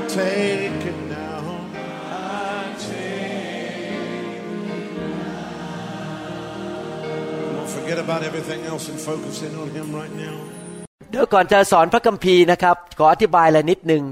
[0.00, 1.42] I take it now.
[2.08, 3.92] I take
[4.56, 5.44] it now.
[7.56, 10.36] Don't forget about everything else and focus in on Him right now.
[11.10, 14.02] เดี๋ยวก่อนจะสอนพระคัมภีร์นะครับ ขออธิบายอะไรนิดนึง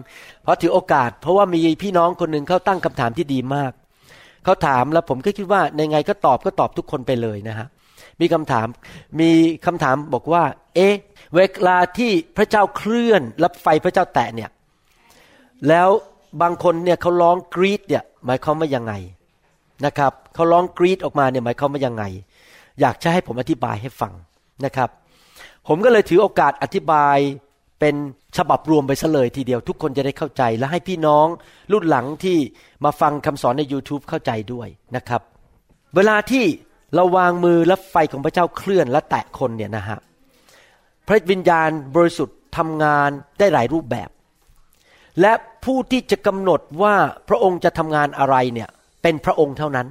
[0.43, 3.73] เพราะถือโอกาส เพราะว่ามีพี่น้องคนหนึ่งเขาตั้งคำถามที่ดีมาก
[4.45, 7.67] เขาถามแล้วผมก็คิดว่าในไงก็ตอบก็ตอบทุกคนไปเลยนะฮะ
[8.21, 8.67] มีคำถาม
[9.21, 9.31] มี
[9.67, 10.43] คำถามบอกว่า
[10.77, 10.95] เอ๊ะ
[11.35, 14.51] เวลาที่พระเจ้าเคลื่อน แล้วไฟพระเจ้าแตะเนี่ย
[15.69, 15.89] แล้ว
[16.43, 18.93] บางคนเนี่ยเขาร้องกรีดเนี่ยหมายความว่ายังไง
[19.87, 22.05] นะครับเขาร้องกรีดออกมาเนี่ยหมายความว่ายังไง
[22.81, 24.13] อยากจะให้ผมอธิบายให้ฟัง
[24.65, 24.91] นะครับ
[25.69, 27.17] ผมก็เลยถือโอกาสอธิบาย
[27.81, 27.95] เป็น
[28.37, 31.27] ฉบับรวมไปซะเลยทีเดียวทุกคนจะได้เข้าใจ และให้พี่น้อง
[31.73, 32.37] รุ่นหลังที่
[32.85, 35.23] มาฟังคำสอนใน YouTube เข้าใจด้วยนะครับ
[35.97, 36.45] เวลาที่
[36.95, 39.99] เราวางมือและไฟของพระเจ้าเคลื่อนและแตะคนเนี่ยนะฮะ
[41.07, 44.09] พระวิญญาณบริสุทธิ์ทำงานได้หลายรูปแบบ
[45.21, 45.33] และ
[45.65, 46.95] ผู้ที่จะกำหนดว่า
[47.29, 48.69] พระองค์จะทำงานอะไรเนี่ย
[49.03, 49.87] เป็นพระองค์เท่านั้น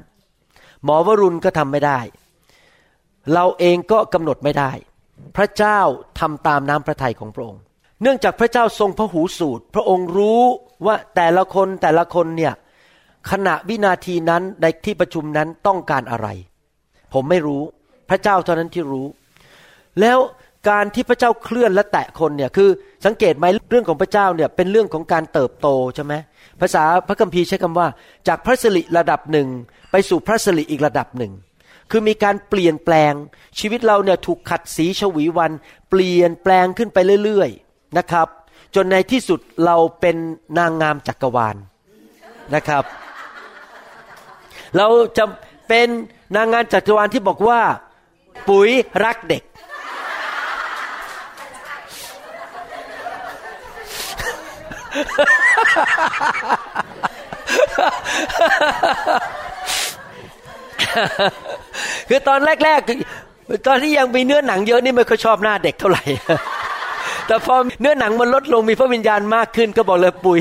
[0.83, 1.99] หมอวรุณก็ทำไม่ได้
[3.33, 4.71] เราเองก็กำหนดไม่ได้
[5.35, 5.79] พระเจ้า
[6.19, 7.61] ทำตามน้ำพระทัยของพระองค์
[8.01, 10.41] เนื่องจากพระเจ้าทรงพระหูสูตร พระองค์รู้
[10.85, 12.53] ว่าแต่ละคนแต่ละคนเนี่ย
[13.31, 16.27] ขณะวินาทีนั้นในที่ประชุมนั้นต้องการอะไร
[17.13, 17.61] ผมไม่รู้
[18.09, 19.07] พระเจ้าเท่านั้นที่รู้
[19.99, 20.17] แล้ว
[20.69, 22.69] การที่พระเจ้าเคลื่อนและแตะคนเนี่ยคือ
[23.05, 26.13] สังเกตไหมเรื่องของพระเจ้าเนี่ยเป็นเรื่องของการเติบโตใช่ไหม
[26.61, 27.87] ภาษาพระคัมภีร์ใช้คำว่า
[28.27, 29.47] จากพระสิริระดับหนึ่ง
[29.91, 31.31] ไปสู่พระสิริอีกระดับหนึ่ง
[31.91, 33.13] คือมีการเปลี่ยนแปลง
[33.59, 35.51] ชีวิตเราเนี่ยถูกขัดสีฉวีวัน
[35.89, 38.27] เปลี่ยนแปลงขึ้นไปเรื่อยๆนะครับ
[38.75, 40.15] จนในที่สุดเราเป็น
[40.57, 41.55] นางงามจักรวาล
[42.55, 42.83] นะครับ
[44.77, 45.25] เราจะ
[45.67, 45.87] เป็น
[46.35, 47.61] นางงามจักรวาลที่บอกว่า
[48.49, 48.69] ปุ๋ย
[49.05, 49.43] รักเด็ก
[62.09, 66.03] คือตอนแรกๆ ตอนที่ยังมีเนื้อหนังเยอะนี่ไม่ค่อยชอบหน้าเด็กเท่าไหร่
[67.27, 70.39] แต่พอเนื้อหนังมันลดลงมีพระวิญญาณมากขึ้น ก็บอกเลยปุ๋ย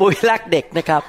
[0.00, 1.02] ปุ๋ยรักเด็กนะครับ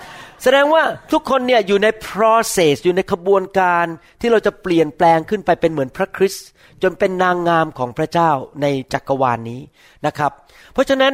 [0.43, 3.85] แสดงว่าทุกคนเนี่ยอยู่ใน process อยู่ในขบวนการ
[4.21, 6.47] ที่เราจะเปลี่ยนแปลงขึ้นไปเป็นเหมือนพระคริสต์
[6.83, 9.61] จนเป็นนางงามของพระเจ้าในจักรวาลนนี้
[10.05, 10.31] นะครับ
[10.73, 11.13] เพราะฉะนั้น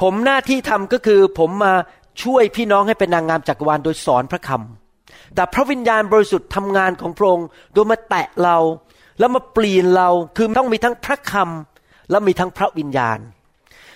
[0.00, 1.74] ผมหน้าที่ทำก็คือผมมา
[2.22, 8.56] ช่วยพี่น้องให้เป็นนางงามจักรวาลโดยสอนพระคำแต่พระวิญญาณบริสุทธิ์ทำงานของพระองค์โดยมาแตะเรา
[9.18, 13.18] แล้วมาเปลี่ยนเราคือต้องมีทั้งพระคำและมีทั้งพระวิญญาณ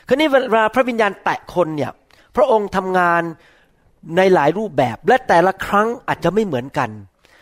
[0.09, 1.93] คราวนี้เวลาพระวิญญาณแตะคนเนี่ย
[2.37, 3.23] พระองค์ทำงาน
[4.17, 6.91] ในหลายรูปแบบและแต่ละครั้งอาจจะไม่เหมือนกัน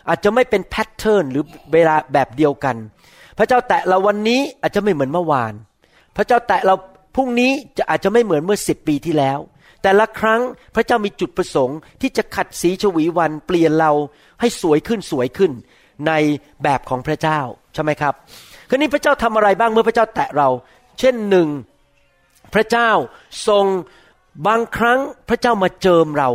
[0.08, 2.76] อาจจะไม่เป็นแพทเทิร์นหรือเวลาแบบเดียวกัน
[3.38, 5.52] พระเจ้าแตะเราวันนี้อาจจะไม่เหมือนเมื่อวาน
[6.16, 6.74] พระเจ้าแตะเรา
[7.14, 9.38] พรุ่งนี้จะอาจจะไม่เหมือนเมื่อสิบปีที่แล้ว
[9.82, 10.40] แต่ละครั้ง
[10.74, 13.92] พระเจ้ามีจุดประสงค์ที่จะขัดสีชวีวันเปลี่ยนเรา
[14.40, 15.52] ให้สวยขึ้นสวยขึ้น
[16.06, 16.12] ใน
[16.62, 17.40] แบบของพระเจ้า
[17.74, 18.14] ใช่ไหมครับ
[18.68, 20.48] คราวนี้พระเจ้าทำอะไรบ้างเมื่อพระเจ้าแตะเรา
[20.98, 21.48] เช่นหนึ่ง
[22.54, 22.90] พระเจ้า
[23.48, 23.64] ทรง
[24.46, 26.30] บางครั้งพระเจ้ามาเจิมเรา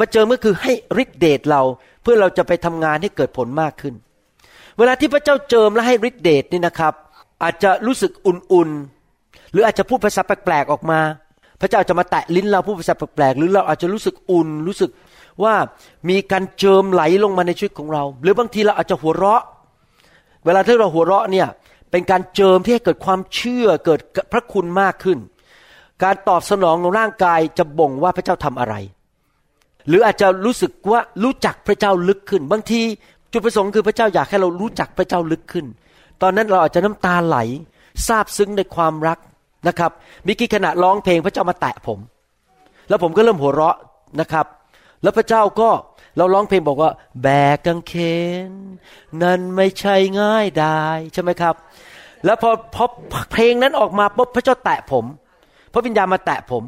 [0.00, 0.72] มาเจิมก็คือให้
[1.02, 1.62] ฤทธิเดชเรา
[2.02, 3.94] เพื่อเราจะไปทำงานให้เกิดผลมากขึ้น
[4.78, 6.94] เวลาที่พระเจ้าเจิมและให้ฤทธิเดชนี่นะครับ
[7.42, 8.99] อาจจะรู้สึกอุ่นๆ
[9.52, 11.00] หรืออาจจะพูดภาษาแปลกๆออกมา
[11.60, 14.90] พระเจ้าจะมาแตะลิ้นเราพูดภาษาแปลกๆหรือเราอาจจะรู้สึกอุ่นรู้สึก
[15.42, 15.54] ว่า
[16.08, 19.42] มีการเจิมไหลลงมาในชีวิตของเรา หรือบางทีเราอาจจะหัวเราะ
[20.44, 21.48] เวลาที่เราหัวเราะเนี่ย
[21.90, 24.00] เป็นการเจิมที่ให้เกิดความเชื่อเกิด
[24.32, 25.18] พระคุณมากขึ้น
[26.02, 28.74] การตอบสนองของร่างกายจะบ่งว่าพระเจ้าทำอะไร
[29.88, 32.80] หรืออาจจะรู้สึกว่ารู้จักพระเจ้าลึกขึ้น บางที
[33.32, 35.66] จุดประสงค์คือพระเจ้าอยากให้เรารู้จักพระเจ้าลึกขึ้น
[36.22, 37.38] ตอนนั้นเราอาจจะน้ำตาไหล
[38.06, 39.18] ซาบซึ้งในความรัก
[39.68, 39.90] นะครับ
[40.26, 41.98] มีกี่ขณะร้องเพลงพระเจ้ามาแตะผม
[42.88, 43.76] แล้วผมก็เริ่มหัวเราะ
[44.20, 44.46] นะครับ
[45.02, 45.68] แล้วพระเจ้าก็
[46.16, 46.90] เราร้องเพลงบอกว่า
[47.22, 47.94] แบกกางเข
[48.48, 48.50] น
[49.22, 51.54] นั้นไม่ใช่ง่ายไดายใช่ไหมครับ
[52.24, 52.84] แล้วพอพอ
[53.32, 55.04] เพลงนั้นออกมาปุ๊บพระเจ้าแตะผม
[55.72, 56.62] พระวิญญาณมาแตะผม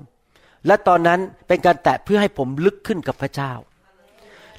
[0.67, 3.53] และตอนนั้นเป็นการแตะเพื่อให้ผมลึกขึ้นกับพระเจ้า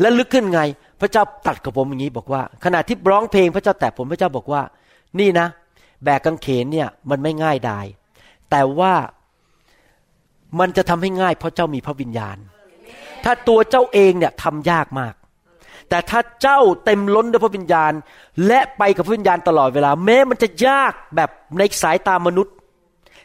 [0.01, 0.61] และลึกขึ้นไง
[1.01, 4.61] พระเจ้าตัดกับผมอย่างนี้บอกว่า ขณะที่ร้องเพลงพระเจ้าแตะผมพระเจ้าบอกว่า
[5.19, 5.47] นี่นะ
[6.03, 7.85] แบกกางเขนเนี่ยมันไม่ง่ายดาย
[8.53, 8.93] แต่ว่า
[10.59, 12.37] มันจะทำให้ง่ายเพราะเจ้ามีพระวิญญาณ
[13.23, 15.13] ถ้าตัวเจ้าเองเนี่ยทำยากมาก
[15.89, 17.91] แต่ถ้าเจ้าเต็มล้นด้วยพระวิญญาณ
[18.47, 22.55] และไปกับพระวิญญาณตลอดเวลา แม้มันจะยากแบบในสายตามนุษย์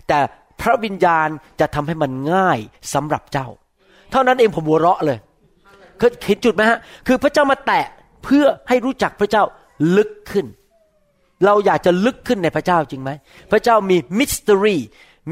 [0.08, 0.18] แต่
[0.60, 1.28] พระวิญญาณ
[1.60, 2.58] จะทำให้มันง่าย
[2.94, 3.48] สำหรับเจ้า
[4.10, 5.18] เท่านั้นเองผมหัวเราะเลย
[6.26, 7.84] เห็นจุดไหมฮะ คือพระเจ้ามาแตะ
[8.24, 9.44] เพื่อให้รู้จักพระเจ้า
[9.96, 10.46] ลึกขึ้น
[11.44, 13.10] เราอยากจะลึกขึ้นในพระเจ้าจริงไหม
[13.50, 14.74] พระเจ้ามีมิสตรี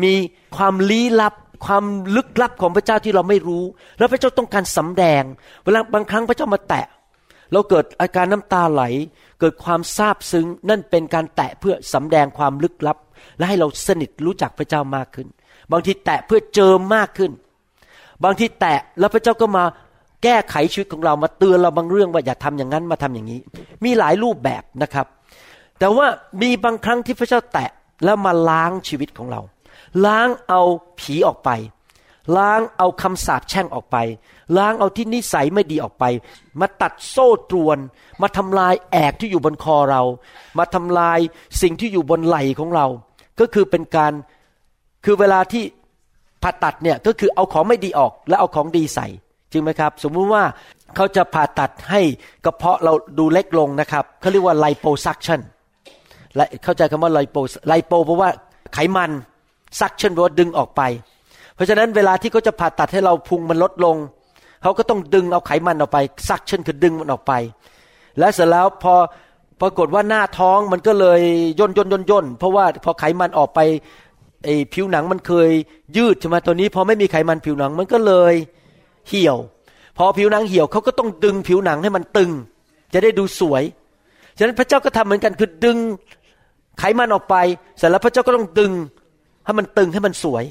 [0.03, 0.15] มี
[0.57, 1.35] ความลี้ลับ
[1.67, 1.85] ความ
[2.17, 3.65] ลึกลับของพระเจ้าที่เราไม่รู้
[3.99, 5.23] แล้วพระเจ้าต้องการสำแดง
[5.65, 6.87] เวลาบางครั้งพระเจ้ามาแตะ
[7.53, 8.83] เราเกิดอาการน้ำตาไหล
[9.41, 12.97] เกิดความซาบซึ้งนั่นเป็นการแตะเพื่อสำแดงความลึกลับ
[13.39, 15.29] และให้เราสนิทรู้จักพระเจ้ามากขึ้น
[15.73, 17.33] บางทีแตะเพื่อเจิมมากขึ้น
[18.25, 19.65] บางทีแตะแล้วพระเจ้าก็มา
[20.23, 23.41] แก้ไขชีวิตของเรามาเตือนเราบางเรื่องว่าอย่าทำอย่างนั้นมาทำอย่างนี้
[23.85, 25.07] มีหลายรูปแบบนะครับ
[25.79, 26.07] แต่ว่า
[26.43, 27.71] มีบางครั้งที่พระเจ้าแตะ
[28.05, 29.41] แล้วมาล้างชีวิตของเรา
[30.05, 30.63] ล้างเอา
[31.01, 31.51] ผีออกไป
[32.37, 33.97] ล้างเอาคำสาปแช่งออกไป
[34.57, 36.05] ล้างเอาที่นิสัยไม่ดีออกไป
[36.61, 37.79] มาตัดโซ่ตรวน
[38.23, 40.03] มาทำลายแอกที่อยู่บนคอเรา
[40.59, 41.19] มาทำลาย
[41.63, 42.87] สิ่งที่อยู่บนไหล่ของเรา
[43.41, 44.13] ก็คือเป็นการ
[45.05, 45.65] คือเวลาที่
[46.43, 49.07] ผ่าตัดเนี่ยก็คือเอาของไม่ดีออกแล้วเอาของดีใส่
[49.53, 50.43] จริงไหมครับ สมมุติว่า
[50.97, 52.01] เขาจะผ่าตัดให้
[52.45, 55.41] กระเพาะเราดูเล็กลงนะครับเขาเรียกว่า liposuction
[56.65, 57.37] เข้าใจคำว่า lipo
[57.69, 58.29] lipo เพราะว่า
[58.75, 59.11] ไขมัน
[59.81, 60.83] suction ว่าดึงออกไป
[61.55, 63.97] เพราะฉะนั้นเวลาที่เขาจะผ่าตัดให้เราพุงมันลดลง
[64.63, 67.33] เขาก็ต้องดึงเอาไขมันออกไป suction คือดึงมันออกไป
[68.19, 68.95] และเสร็จแล้วพอ
[69.61, 71.21] ปรากฏว่าหน้าท้องมันก็เลย
[71.59, 73.61] ย่นย่นย่นย่นเพราะว่าพอไขมันออกไป
[74.45, 75.51] ไอ้ผิวหนังมันเคย
[75.97, 78.35] ยืดใช่ไหมตัวนี้ พอไม่มีไขมันผิวหนังมันก็เลย
[79.09, 79.39] เหี่ยว
[79.99, 82.31] พอผิวหนังเหี่ยวเขาก็ต้องดึงผิวหนังให้มันตึง
[82.93, 83.63] จะได้ดูสวย
[84.39, 85.77] ฉะนั้นพระเจ้าก็ทำเหมือนกันคือดึง
[86.79, 87.37] ไขมันออกไป
[87.79, 88.73] เสร็จแล้วพระเจ้าก็ต้องดึง
[89.47, 90.45] ให้มันตึงให้มันสวย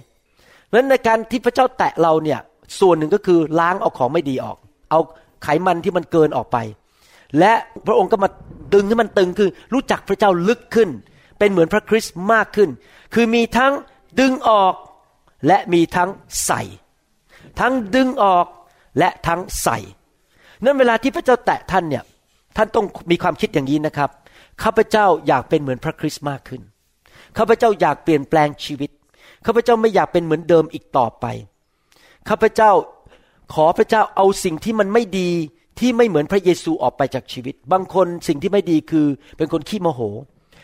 [0.65, 2.39] เพราะฉะนั้นในการที่พระเจ้าแตะเราเนี่ย
[2.79, 4.57] ส่วนหนึ่งก็คือล้างเอาของไม่ดีออก
[4.91, 4.99] เอา
[5.43, 6.57] ไขมันที่มันเกินออกไป
[7.39, 7.53] และ
[7.87, 8.29] พระองค์ก็มา
[8.73, 10.89] ดึงให้มันตึงคือรู้จักพระเจ้าลึกขึ้น
[11.39, 12.69] เป็นเหมือนพระคริสต์มากขึ้น
[13.13, 13.73] คือมีทั้ง
[14.19, 14.73] ดึงออก
[15.47, 16.09] และมีทั้ง
[16.45, 16.61] ใส่
[17.59, 18.45] ทั้งดึงออก
[18.99, 19.77] และทั้งใส่
[20.63, 22.03] นั้นเวลาที่พระเจ้าแตะท่านเนี่ย
[22.57, 24.09] ท่านต้องมีความคิดอย่างนี้นะครับ
[24.63, 26.61] ข้าพเจ้าอยากเป็นเหมือนพระคริสต์มากขึ้น
[27.37, 28.89] ข้าพเจ้าอยากเปลี่ยนแปลงชีวิต
[29.45, 31.25] ข้าพเจ้าไม่อยากเป็นเหมือนเดิมอีกต่อไป
[32.29, 32.71] ข้าพเจ้า
[33.53, 35.29] ขอพระเจ้าเอาสิ่งที่มันไม่ดี
[35.79, 40.01] ที่ไม่เหมือนพระเยซูออกไปจากชีวิต บางคนสิ่งที่ไม่ดีคือเป็นคนขี้โมโห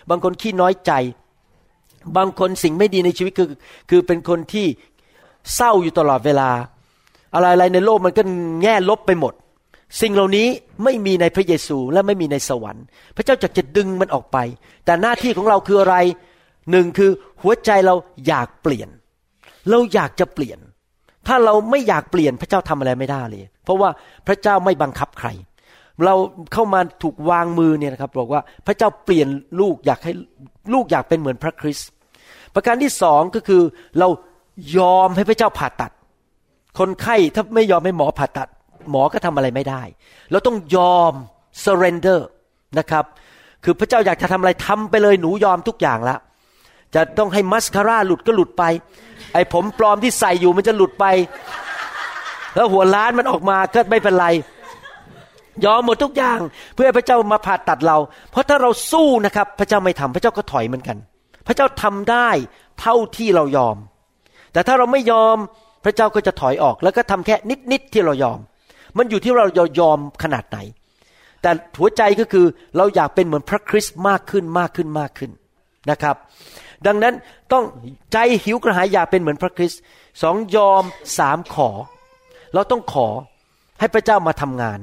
[0.10, 0.92] บางคนขี้น้อยใจ
[2.18, 3.50] บางคนสิ่งไม่ดีในชีวิตคือ
[3.90, 4.68] คือเป็นคนที่
[5.56, 6.50] เศร้าอยู่ตลอดเวลา
[7.34, 8.24] อะไรๆในโลกมันก็
[8.62, 9.34] แง่ลบไปหมด
[10.02, 10.48] สิ่งเหล่านี้
[10.84, 12.86] ไม่มีในพระเยซูและไม่มีในสวรรค์
[13.16, 14.38] พระเจ้าจะจะดึงมันออกไป
[14.86, 15.96] แต่หน้าที่ของเราคืออะไร
[16.72, 17.96] หนึ่งคือหัวใจเรา
[18.28, 18.90] อยากเปลี่ยน
[19.70, 20.60] เราอยากจะเปลี่ยน
[21.28, 23.90] ถ้าเราไม่อยากเปลี่ยนพระเจ้าทำอะไรไม่ได้เลย เพราะว่า
[24.28, 25.30] พระเจ้าไม่บังคับใคร
[26.06, 26.16] เรา
[26.54, 29.28] เข้ามาถูกวางมือเนี่ยนะครับบอกว่าพระเจ้าเปลี่ยน
[29.60, 30.14] ลูกอยากให้
[30.74, 31.90] ลูกอยากเป็นเหมือนพระคริสต์
[32.54, 33.62] ประการที่สองก็คือ
[34.00, 34.08] เรา
[34.78, 35.92] ยอมให้พระเจ้าผ่าตัด
[36.80, 38.48] คนไข้ถ้าไม่ยอมให้หมอผ่าตัด
[38.92, 39.84] หมอก็ทำอะไรไม่ได้
[40.32, 41.14] เราต้องยอม
[41.64, 42.20] surrender
[42.80, 43.06] นะครับ
[43.64, 46.20] คือพระเจ้าอยากจะทำอะไรทำไปเลยหนูยอมทุกอย่างแล้ว
[46.96, 48.64] จะต้องให้มัสคาร่าหลุดก็หลุดไป
[49.34, 51.06] ไอ้ผมปลอมที่ใส่อยู่มันจะหลุดไป
[52.56, 54.28] แล้วหัวล้านมันออกมาก็ไม่เป็นไร
[55.66, 56.40] ยอมหมดทุกอย่าง
[56.76, 57.98] เพื่อพระเจ้ามาผ่าตัดเรา
[58.32, 60.98] เพราะถ้าเราสู้นะครับ พระเจ้าไม่ทำพระเจ้าก็ถอยเหมือนกัน
[61.48, 62.30] พระเจ้าทำได้
[62.82, 63.78] เท่าที่เรายอม
[64.54, 65.38] แต่ถ้าเราไม่ยอม
[65.84, 67.36] พระเจ้าก็จะถอยออก แล้วก็ทำแค่
[67.72, 68.40] นิดๆที่เรายอม
[68.98, 69.46] มันอยู่ที่เรา
[69.80, 70.58] ยอมขนาดไหน
[71.42, 72.46] แต่หัวใจก็คือ
[72.78, 75.32] เราอยากเป็นเหมือนพระคริสต์มากขึ้นมากขึ้นมากขึ้น
[75.90, 76.16] นะครับ
[76.88, 77.14] ดังนั้น
[77.54, 77.64] ต้อง
[78.14, 79.82] ใจหิวกระหายอยากเป็นเหมือนพระคริสต์
[80.22, 80.84] สองยอม
[81.18, 81.70] สามขอ
[82.54, 83.08] เราต้องขอ
[83.80, 84.80] ให้พระเจ้ามาทำงาน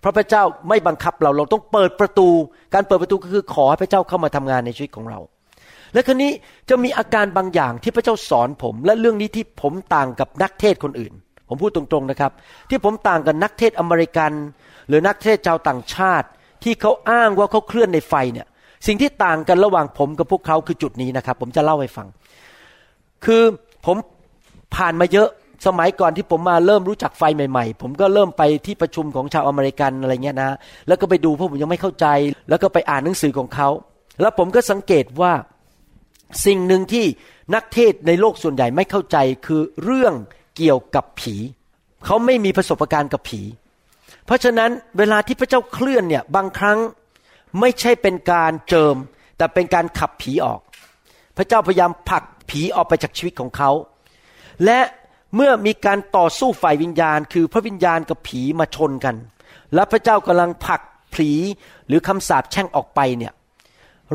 [0.00, 2.28] เพราะพระเจ้าไม่บังคับเราเราต้องเปิดประตู
[2.74, 5.20] การเปิดประตูก็คือขอให้พระเจ้าเข้ามาทำงานในชีวิตของเรา
[5.92, 6.32] และครนี้
[6.68, 11.12] จะมีอาการบางอย่างที่พระเจ้าสอนผม และเรื่องนี้ที่ผมต่างกับนักเทศคนอื่น
[11.48, 12.32] ผมพูดตรงๆนะครับ
[12.70, 14.32] ที่ผมต่างกับนักเทศอเมริกัน
[14.88, 16.28] หรือนักเทศชาวต่างชาติ
[16.64, 18.46] ที่เขาอ้างว่าเขาเคลื่อนในไฟเนี่ย
[18.86, 22.06] สิ่งที่ต่างกันระหว่างผมกับพวกเขาคือจุดนี้นะครับ ผมจะเล่าให้ฟัง
[23.24, 23.42] คือ
[23.86, 23.96] ผม
[24.76, 25.28] ผ่านมาเยอะ
[25.66, 30.50] สมัยก่อนที่ผมมาเริ่มรู้จักไฟใหม่ๆ ผมก็เริ่มไปที่ประชุมของชาวอเมริกันอะไรเงี้ยนะ
[30.88, 32.06] แล้วก็ไปดูเพราะผมยังไม่เข้าใจ
[32.48, 33.68] แล้วก็ไปอ่านหนังสือของเขา
[34.20, 35.32] แล้วผมก็สังเกตว่า
[36.46, 37.04] สิ่งหนึ่งที่
[37.54, 39.16] นักเทศในโลกส่วนใหญ่ไม่เข้าใจ
[39.46, 40.14] คือเรื่อง
[40.56, 41.34] เกี่ยวกับผี
[42.04, 43.42] เขาไม่มีประสบการณ์กับผี
[44.26, 46.78] เพราะฉะนั้นเวลาที่พระเจ้าเคลื่อนเนี่ยบางครั้ง
[47.60, 48.96] ไม่ใช่เป็นการเจิม
[49.36, 50.60] แต่เป็นการขับผีออก
[51.36, 53.70] พระเจ้าพยายามผลักผีออกไปจากชีวิตของเขา
[54.64, 54.80] และ
[55.36, 59.16] เมื่อมีการต่อสู้ฝ่ายวิญญาณ คือพระวิญญาณกับผีมาชนกัน
[59.74, 60.80] และพระเจ้ากำลังผลัก
[61.14, 61.30] ผี
[61.88, 63.32] หรือคำสาปแช่งออกไปเนี่ย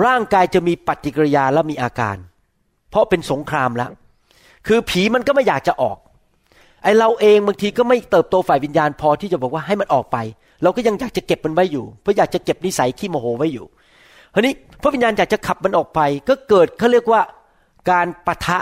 [0.05, 2.17] ร่างกายจะมีปฏิกิริยาและมีอาการ
[2.89, 3.91] เพราะเป็นสงครามแล้ว
[4.67, 5.97] คือผีมันก็ไม่อยากจะออก
[6.83, 10.17] ไอเราเองบางทีก็ไม่เติบโตฝ่ายวิญญาณพอที่จะบอกว่าให้มันออกไป
[10.63, 13.65] เราก็ยังอยากจะเก็บมันไว้อยู่ เพราะอยากจะเก็บนิสัยขี้โมโหไว้อยู่
[14.33, 15.99] ทีนี้พระวิญญาณอยากจะขับมันออกไป
[16.29, 17.21] ก็เกิดเขาเรียกว่า
[17.91, 18.59] การปะทะ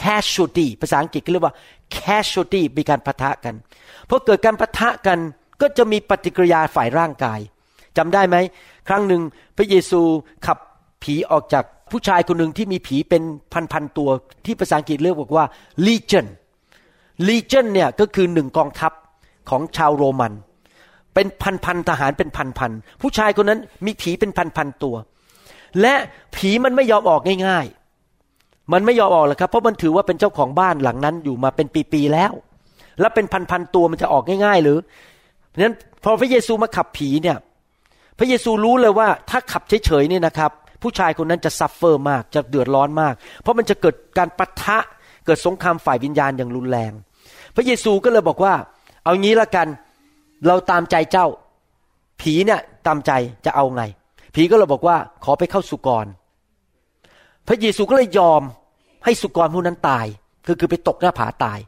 [0.00, 1.54] casualty ภาษาอังกฤษก็เรียกว่า
[1.96, 3.54] casualty มีการปะทะกัน
[4.08, 5.18] พอเกิดการปะทะกัน
[5.60, 7.40] ก็จะมีปฏิกิริยาฝ่ายร่างกาย
[7.96, 8.36] จำได้ไหม
[8.88, 9.22] ครั้งหนึ่ง
[9.56, 10.00] พระเยซู
[10.46, 10.58] ขับ
[11.02, 13.22] ผีออกจากผู้ชายคนหนึ่งที่มีผีเป็น
[13.72, 14.10] พันๆตัว
[14.44, 15.46] ที่ภาษาอังกฤษเรียกว่า
[15.86, 16.26] legion
[17.26, 18.92] legion เนี่ยก็คือหนึ่งกองทัพ
[19.50, 20.32] ของชาวโรมัน
[21.14, 21.26] เป็น
[21.64, 24.96] พันๆทหารเป็นพันๆผู้ชายคนนั้นมีผีเป็นพันๆตัว
[25.80, 25.94] และ
[26.36, 27.66] ผีมันไม่ยอมออกง่าย
[28.20, 32.32] ๆ มันไม่ยอมออกหรอกครับ เพราะมันถือว่าเป็นเจ้าของบ้านหลังนั้นอยู่มาเป็นปีๆแล้ว
[33.00, 34.78] แล้วเป็นพันๆตัวมันจะออกง่าย ๆ หรือ
[35.48, 37.36] เพราะฉะนั้นพอพระเยซูมาขับผีเนี่ย
[38.18, 40.50] พระเยซูรู้เลยว่าถ้าขับเฉยๆเนี่ยนะครับ
[40.82, 44.78] ผู้ชายคนนั้นจะ suffer มากจะเดือดร้อนมาก เพราะมันจะเกิดการปะทะ
[45.26, 46.92] เกิดสงครามฝ่ายวิญญาณอย่างรุนแรง
[47.58, 48.54] พระเยซูก็เลยบอกว่า
[49.04, 49.68] เอางี้ละกัน
[50.46, 51.26] เราตามใจเจ้า
[52.20, 53.12] ผีเนี่ยตามใจ
[53.44, 53.82] จะเอาไง
[54.34, 56.06] ผีก็เลยบอกว่าขอไปเข้าสุกร
[57.48, 58.42] พระเยซูก็เลยยอม
[59.04, 60.06] ให้สุกรฝูงนั้นตาย
[60.46, 61.58] คือคือไปตกหน้าผาตาย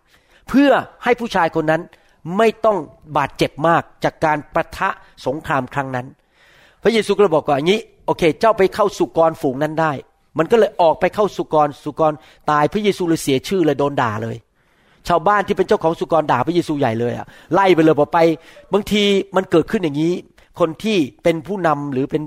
[0.49, 0.71] เพื่อ
[1.05, 1.83] ให้ผู้ชายคนนั้น
[2.39, 2.79] ไม่ต้อง
[3.17, 4.89] บาดเจ็บมากจากการประทะ
[5.27, 6.07] สงครามครั้งนั้น
[6.83, 9.93] พระเยซูก็เลยบอกว่าอย่างนี้ โอเค เจ้าไปเข้าสุกรฝูงนั้นได้
[10.39, 12.13] มันก็เลยออกไปเข้าสุกรสุกร
[12.51, 14.37] ตายพระเยซูเลยเสียชื่อเลยโดนด่าเลย
[15.09, 18.19] ชาวบ้านที่เป็นเจ้าของสุกรด่าพระเยซูใหญ่เลยอะไล่ไปเลยบอกไป
[18.73, 19.03] บางที
[19.37, 20.15] มันเกิดขึ้นอย่างนี้
[20.61, 22.23] คนที่เป็นผู้นำหรือเป็น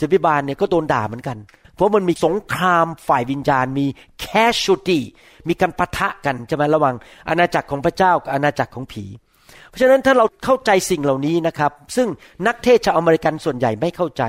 [0.00, 1.36] ศิบิบาลเนี่ยก็โดนด่าเหมือนกัน
[1.74, 3.86] เพราะมันมีสงครามฝ่ายวิญญาณ มี
[4.24, 5.00] casualty
[5.48, 6.94] มีการปะทะกันใช่ไหมระหว่าง
[7.28, 9.04] อาณาจักรของพระเจ้ากับอาณาจักรของผี
[9.68, 12.08] เพราะฉะนั้นถ้าเราเข้าใจสิ่งเหล่านี้นะครับ ซึ่ง
[12.46, 14.22] นักเทศชาวอเมริกันส่วนใหญ่ไม่เข้าใจ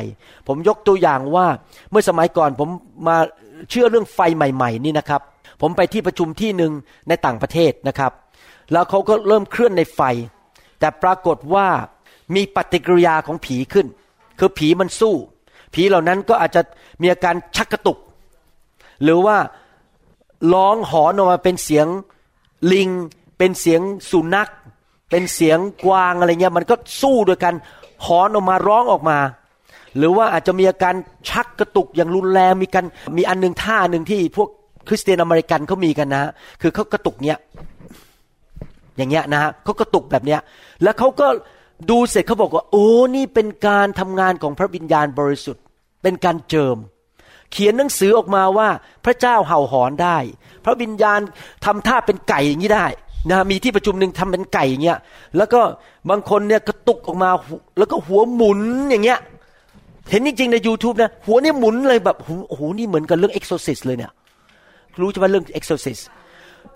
[0.47, 1.47] ผมยกตัวอย่างว่า
[1.91, 2.69] เมื่อสมัยก่อนผม
[3.07, 3.17] มา
[3.69, 5.21] เชื่อเรื่องไฟใหม่ ๆ นี่นะครับ
[5.65, 6.74] ผมไปที่ประชุมที่หนึ่ง
[7.08, 8.12] ในต่างประเทศนะครับ
[8.72, 10.01] แล้วเขาก็เริ่มเคลื่อนในไฟ
[10.79, 11.67] แต่ปรากฏว่า
[12.36, 13.88] มีปฏิกิริยาของผีขึ้น
[14.39, 15.15] คือผีมันสู้
[15.74, 16.62] ผีเหล่านั้นก็อาจจะ
[17.01, 17.98] มีอาการชักกระตุก
[19.03, 19.38] หรือว่า
[20.53, 21.88] ร้องหอนออกมาเป็นเสียง
[22.74, 22.89] ลิง
[23.38, 24.50] เป็นเสียงสุนัข
[25.10, 27.53] เป็นเสียงกวางอะไรเงี้ยมันก็สู้ด้วยกัน
[28.05, 29.17] หอนออกมาร้องออกมา
[29.98, 30.96] หรือว่าอาจจะมีอาการ
[31.29, 32.86] ชักกระตุกอย่างรุนแรงมีกัน
[33.17, 34.50] มีอันหนึ่งท่าหนึ่งที่พวก
[34.87, 37.37] คริสเตียนอเมริกันเขามีกันนะ คือเขากระตุกเนี้ย
[38.97, 40.39] อย่างเงี้ยนะฮะเขากระตุกแบบเนี้ย
[40.83, 41.27] แล้วเขาก็
[41.89, 45.63] ดูเสร็จเขาบอกว่า โอ้นี่เป็นการทำงานของพระวิญญาณบริสุทธิ์
[46.03, 46.77] เป็นการเจิม
[47.51, 48.69] เขียนหนังสือออกมาว่า
[49.05, 50.17] พระเจ้าเห่าหอนได้
[50.65, 51.19] พระวิญญาณ
[51.65, 52.85] ทำท่าเป็นไก่อย่างนี้ได้
[53.29, 54.99] นะมีที่ประชุมหนึ่งทำเป็นไก่อย่างเงี้ย
[55.37, 55.61] แล้วก็
[56.09, 57.29] บางคนเนี่ยกระตุกออกมา
[57.77, 58.61] แล้วก็หัวหมุน
[58.91, 59.19] อย่างเงี้ย
[60.11, 62.17] เห็นจริงๆใน YouTube นะหัวเนี่ยหมุนเลยแบบ
[62.49, 64.11] โอ้โหนี่เหมือนกับเรื่องเอ็กโซซิสเลยเนี่ย
[65.01, 66.00] รู้ใช่ไหมเรื่องเอ็กโซซิส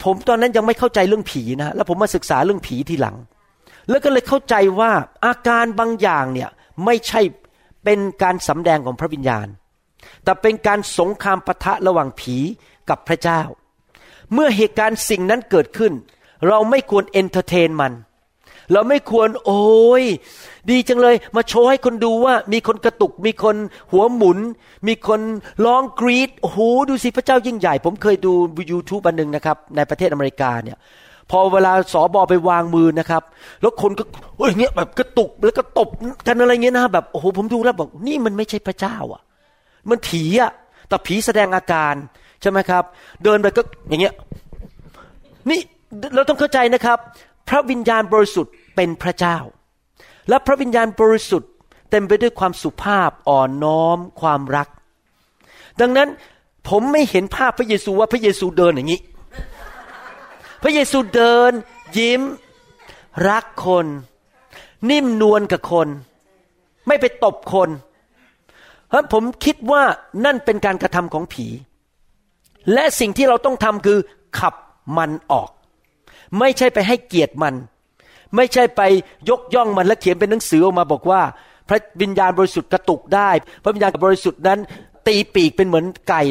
[0.03, 3.15] ผมตอนนั้นยังไม่เข้าใจเรื่องผีนะแล้วผมมาศึกษาเรื่องผีทีหลัง
[3.89, 4.91] แล้วก็เลยเข้าใจว่า
[5.25, 6.49] อาการบางอย่างเนี่ย
[6.85, 7.21] ไม่ใช่
[7.83, 9.47] เป็นการสำแดงของพระวิญญาณ
[10.23, 12.37] แต่เป็นการสงครามปะทะระหว่างผี
[12.89, 13.41] กับพระเจ้า
[14.33, 15.93] เมื่อเหตุการณ์สิ่งนั้นเกิดขึ้น
[16.47, 17.93] เราไม่ควรเอนเตอร์เทนมัน
[18.73, 20.03] เราไม่ควรโอ้ย
[20.71, 23.55] ดีจังเลย มาโชว์ให้คนดูว่า มีคนกระตุก มีคน
[23.91, 24.37] หัวหมุน
[24.87, 25.21] มีคน
[25.65, 26.59] ร้องกรีดโอ้โห
[26.89, 28.33] ดูสิพระเจ้ายิ่งใหญ่ ผมเคยดู
[28.71, 30.77] YouTube อันหนึ่งนะครับ ในประเทศอเมริกาเนี่ย
[31.31, 33.23] พอเวลาสอบอไปวางมือนะครับ
[33.61, 34.03] แล้วคนก็
[34.37, 35.89] เอ้ยเงี้ยแบบกระตุกแล้วก็ตบ
[36.27, 39.21] กันอะไรเงี้ยนะแบบโอ้โหผมดูแล้วบอกนี่มันไม่ใช่พระเจ้าอะ
[39.89, 40.51] มันผีอะ
[40.87, 41.95] แต่ผีแสดงอาการ
[42.41, 42.83] ใช่ไหมครับ
[43.23, 44.13] เดินไปก็อย่างเงี้ย
[45.49, 45.59] นี่
[46.15, 46.97] เราต้องเข้าใจนะครับ
[47.49, 49.37] พระวิญญาณบริสุทธิ์เป็นพระเจ้า
[50.29, 51.51] และพระวิญญาณบริสุทธิ์
[51.89, 54.67] เต็มไปด้วยความสุภาพอ่อนน้อมความรัก
[55.81, 56.09] ดังนั้น
[56.67, 59.01] ผมไม่เห็นภาพพระเยซูว่าพระเยซูเดินอย่างนี้
[60.63, 61.51] พระเยซูเดิน
[61.97, 62.21] ยิ้ม
[63.29, 63.85] รักคน
[64.89, 65.87] นิ่มนวลกับคน
[66.87, 67.69] ไม่ไปตบคน
[68.89, 69.83] เพราะผมคิดว่า
[70.25, 71.47] นั่นเป็นการกระทำของผี
[72.73, 73.99] และสิ่งที่เราต้องทำคือ
[74.39, 74.53] ขับ
[74.97, 75.49] มันออก
[76.39, 77.55] ไม่ใช่ไปให้เกียรติมัน
[78.35, 78.81] ไม่ใช่ไป
[79.29, 81.21] ยกย่องมันและเขียนเป็นหนังสือออกมาบอกว่า
[81.69, 83.29] พระวิญญาณบริสุทธิ์กระตุกได้
[83.63, 84.59] พระวิญญาณบริสุทธิ์นั้น
[85.07, 86.23] ตีปีกเป็นเหมือนไก่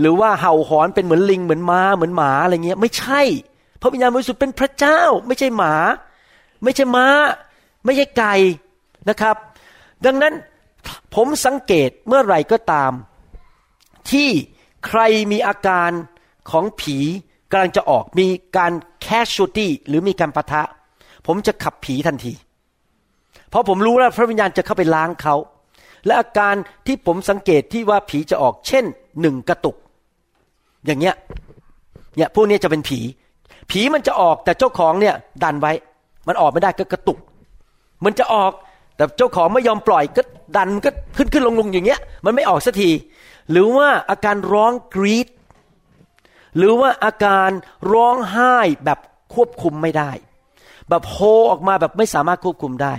[0.00, 3.22] หรือว่าเห่าหอนเป็นเหมือนลิงเหมือนม้าเหมือนหมาอะไรเงี้ย ไม่ใช่
[3.80, 5.74] พระวิญญาณบริสุทธิ์เป็นพระเจ้า ไม่ใช่หมา
[6.62, 7.06] ไม่ใช่ม้า
[7.84, 8.34] ไม่ใช่ไก่
[9.08, 9.36] นะครับ
[10.04, 10.34] ดังนั้น
[11.14, 12.92] ผมสังเกตเมื่อไหร่ก็ตาม
[14.10, 14.28] ที่
[14.86, 15.00] ใคร
[15.32, 15.90] มีอาการ
[16.50, 16.98] ของผี
[17.54, 20.62] กำลังจะออกมีการแคชชูตี้หรือมีการประทะ
[21.26, 22.32] ผมจะขับผีทันที
[23.50, 25.34] เพราะผมรู้แล้วพระวิญญาณจะเข้าไปล้างเขา
[26.06, 26.54] และอาการ
[26.86, 28.84] ที่ผมสังเกตที่ว่าผีจะออก เช่น
[29.20, 29.76] หนึ่งกระตุก
[30.86, 31.14] อย่างเงี้ย
[32.16, 33.00] เนี่ยพวกนี้จะเป็นผี
[33.70, 35.72] ผีมันจะออกแต่เจ้าของเนี่ยดันไว้
[36.28, 37.18] มันออกไม่ได้ก็กระตุก
[38.04, 38.52] มันจะออก
[38.96, 40.22] แต่เจ้าของไม่ยอมปล่อยก็
[40.56, 42.90] ดันก็ขึ้นขึ้นลงลงอย่างเงี้ย มันไม่ออกสักที
[43.50, 45.26] หรือว่าอาการร้องกรีด
[46.56, 47.50] หรือว่าอาการ
[47.92, 48.98] ร้องไห้แบบ
[49.34, 50.10] ควบคุมไม่ได้
[50.88, 51.16] แบบโฮ
[51.50, 52.94] ออกมาแบบไม่สามารถควบคุมได้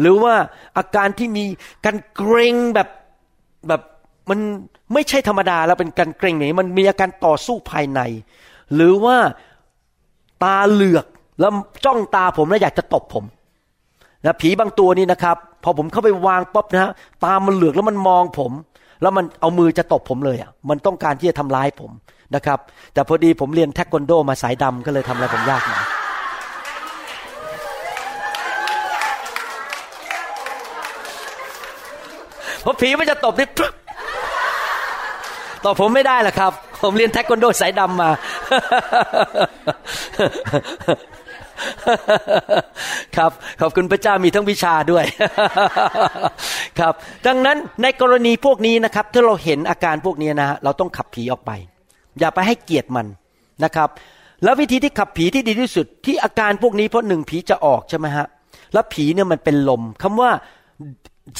[0.00, 0.34] หรือว่า
[0.76, 1.44] อาการที่มี
[1.84, 2.88] การเกรงแบบ
[3.68, 3.82] แบบ
[4.30, 4.38] มัน
[4.94, 8.00] ไม่ใช่ธรรมดาแล้วเป็นการเกรงนี่มันมีอาการต่อสู้ภายใน
[8.74, 9.16] หรือว่า
[10.44, 11.06] ตาเหลือก
[11.40, 11.52] แล้ว
[11.84, 13.24] จ้องตาผมแล้วอยากจะตบผม
[14.24, 16.92] นะผีบางตัวนี่นะครับ พอผมเข้าไปวางป๊อบนะฮะ
[17.24, 18.52] ตามันเหลือกแล้วมันมองผม
[19.02, 21.90] แล้วมันเอามือจะตบผมเลยอะมันต้องการที่จะทำร้ายผม
[22.34, 22.58] นะครับ
[22.94, 25.82] แต่พอดีผมเรียนเทควันโดมาสายดำก็เลยทำอะไรผมยากหน่อย
[32.64, 33.48] พอผีมันจะตบนี่
[35.64, 36.52] ตอบผมไม่ได้หรอครับ
[36.82, 38.10] ผมเรียนเทควันโดสายดำมา
[43.16, 45.04] ครับ ขอบคุณพระเจ้ามีทั้งวิชาด้วย
[46.78, 46.94] ครับ
[47.26, 51.50] ดังนั้นในกรณีพวกนี้นะครับถ้าเราเห็นอาการพวกนี้นะเราต้องขับผีออกไป
[52.18, 53.06] อย่าไปให้เกียรติมัน
[53.64, 53.88] นะครับ
[54.44, 58.26] แล้ววิธีที่ขับผีที่ดีที่สุดที่อาการพวกนี้เพราะหนึ่งผีจะออกใช่ไหมฮะ
[58.72, 60.30] แล้วผีเนี่ยมันเป็นลมคำว่า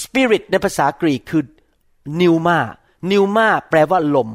[0.03, 1.43] spirit ในภาษากรีกคือ
[2.21, 2.59] นิวมา
[3.11, 4.29] นิวมาแปลว่าลม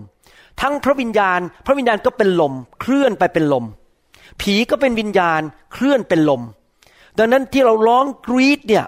[0.61, 3.65] ทั้งพระวิญญาณ พระวิญญาณก็เป็นลม เคลื่อนไปเป็นลม
[4.41, 5.41] ผีก็เป็นวิญญาณ
[5.73, 6.41] เคลื่อนเป็นลม
[7.17, 8.85] ดังนั้นที่เราร้องกรีดเนี่ย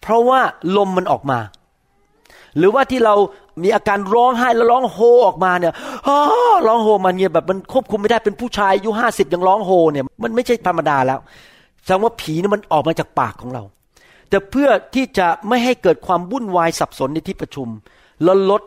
[0.00, 0.40] เพราะว่า
[0.76, 1.38] ลมมันออกมา
[2.58, 3.14] หรือว่าที่เรา
[3.62, 5.72] มีอาการร้องไห้แล้วร้องโฮออกมาเนี่ย
[6.66, 11.18] ร้องโฮมันเนี่ยแบบมันควบคุมไม่ได้เป็นผู้ชายอายุห้าสิบยังร้องโฮเนี่ยมันไม่ใช่ธรรมดาแล้ว
[11.84, 13.62] แสดงว่าผีนี่มันออกมาจากปากของเรา
[14.28, 17.68] แต่เพื่อที่จะไม่ให้เกิดความวุ่นวายสับสนในที่ประชุม
[18.24, 18.62] แล้วลด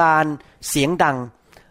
[0.00, 0.24] การ
[0.68, 1.16] เสียงดัง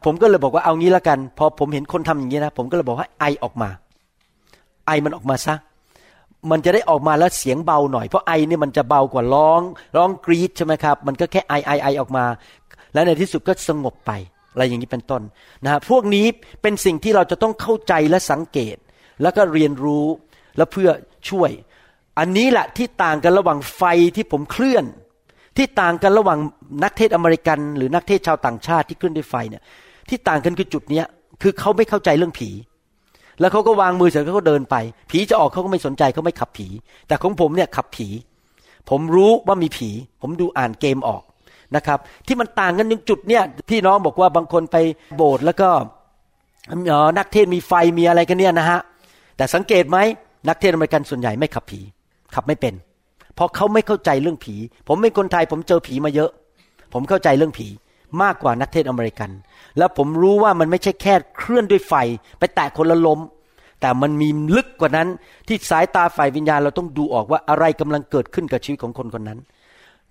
[0.06, 3.70] ผมก็เลยบอกว่าเอางี้ละกัน พอผมเห็นคนทำอย่างนี้นะ ผมก็เลยบอกให้ไอออกมา
[4.88, 5.56] ไอมันออกมาซะ
[6.52, 9.62] มันจะได้ออกมาแล้วเสียงเบาหน่อยเพราะไอเนี่ยมันจะเบากว่าร้อง
[9.98, 12.26] ร้องกรีดใช่ไหมครับ มันก็แค่ไอไอไอออกมา
[12.94, 14.12] และในที่สุดก็สงบไป
[14.54, 15.22] อะไรอย่างนี้เป็นต้น
[15.64, 16.26] นะฮะพวกนี้
[16.62, 18.78] เป็นสิ่งที่เราจะต้องเข้าใจและสังเกต
[19.22, 20.06] แล้วก็เรียนรู้
[20.58, 20.90] และเพื่อ
[21.30, 21.52] ช่วย
[22.20, 23.84] อันนี้แหละที่ต่างกันระหว่างไฟ
[24.16, 24.86] ที่ผมเคลื่อน
[25.58, 26.40] ที่ต่างกันระหว่าง
[26.84, 29.64] นักเทศอเมริกันหรือนักเทศชาวต่างชาติที่เคลื่อนด้วยไฟเนี่ย
[30.10, 31.06] ที่ต่างกันคือจุดเนี้ย
[31.42, 32.50] คือเขาไม่เข้าใจเรื่องผี
[33.40, 34.76] แล้วเขาก็วางมือเสร็จเขาก็เดินไป
[35.10, 36.68] ผีจะออกเขาก็ไม่สนใจเขาไม่ขับผี
[37.08, 38.08] แต่ของผมเนี่ยขับผี
[38.90, 39.90] ผมรู้ว่ามีผี
[40.22, 41.24] ผมดูอ่านเกมออก
[41.76, 44.78] นะครับ ที่มันต่างกันตรงจุดเนี่ยพี่น้องบอกว่าบางคนไป
[45.16, 45.70] โบสถ์แล้วก็
[47.18, 48.80] นักเทศมีไฟมีอะไรกันเนี่ยนะฮะ
[49.38, 49.98] แต่สังเกตไหม
[50.48, 51.80] นักเทศอเมริกันส่วนใหญ่ไม่ขับผี
[52.36, 52.74] ขับไม่เป็น
[53.36, 54.56] เพราะเขาไม่เข้าใจเรื่องผี
[54.88, 56.30] ผมเป็นคนไทยผมเจอผีมาเยอะ
[56.94, 57.68] ผมเข้าใจเรื่องผี
[58.24, 59.30] มากกว่านักเทศอเมริกัน
[59.78, 61.94] แล้วผมรู้ว่ามันไม่ใช่แค่เคลื่อนด้วยไฟ
[62.40, 63.20] ไปแตะคนละลม
[63.82, 65.08] แต่มันมีลึกกว่านั้น
[65.48, 69.40] ที่สายตาฝ่ายวิญญาณเราต้องดูออกว่าอะไรกำลังเกิดขึ้นกับชีวิตของคนคนนั้น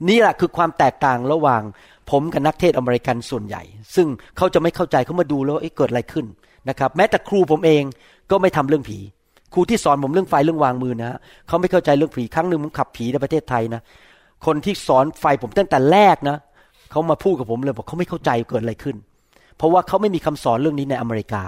[0.08, 1.62] นี่แหละคือความแตกต่างระหว่าง
[2.10, 3.62] ผมกับนักเทศอเมริกันส่วนใหญ่
[3.94, 6.26] ซึ่งเขาจะไม่เข้าใจเขามาดูแล้วเกิดอะไรขึ้น
[6.68, 7.82] นะครับ แม้แต่ครูผมเอง
[8.30, 8.98] ก็ไม่ทำเรื่องผี
[9.52, 13.82] ครูที่สอนผมเรื่องไฟเรื่องวางมือนะเขาไม่เข้าใจเรื่องผีครั้งหนึ่งผมขับผีในประเทศไทยนะ
[14.46, 16.36] คนที่สอนไฟผมตั้งแต่แรกนะ
[16.94, 18.96] เขามาพูดกับผมเลยบอกเขาไม่เข้าใจเกิดอะไรขึ้น
[19.56, 21.42] เพราะว่าเขาไม่มีคำสอนเรื่องนี้ในอเมริกา